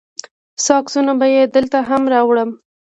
[0.63, 2.49] څو عکسونه به یې دلته هم راوړم.